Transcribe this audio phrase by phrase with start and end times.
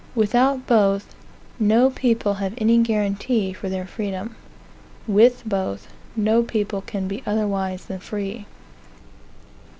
[0.15, 1.13] Without both,
[1.59, 4.35] no people have any guaranty for their freedom;
[5.05, 8.47] with both, no people can be otherwise than free.